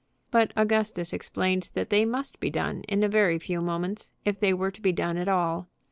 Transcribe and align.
But 0.31 0.51
Augustus 0.55 1.13
explained 1.13 1.69
that 1.75 1.91
they 1.91 2.05
must 2.05 2.39
be 2.39 2.49
done 2.49 2.81
in 2.89 3.03
a 3.03 3.07
very 3.07 3.37
few 3.37 3.59
moments, 3.61 4.09
if 4.25 4.39
they 4.39 4.51
were 4.51 4.71
to 4.71 4.81
be 4.81 4.91
done 4.91 5.15
at 5.15 5.27
all. 5.27 5.69